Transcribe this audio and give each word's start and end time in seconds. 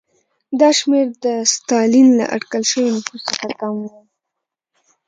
دا 0.59 0.69
شمېر 0.79 1.07
د 1.23 1.25
ستالین 1.53 2.07
له 2.19 2.25
اټکل 2.35 2.63
شوي 2.71 2.89
نفوس 2.95 3.21
څخه 3.29 3.47
کم 3.59 3.75
و. 3.81 3.91